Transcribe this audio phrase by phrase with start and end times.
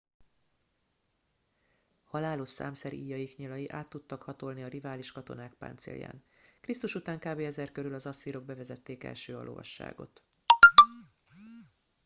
[2.03, 6.23] halálos számszeríjaik nyilai át tudtak hatolni a rivális katonák páncélján
[6.61, 10.23] krisztus után kb 1000 körül az asszírok bevezették első a lovasságot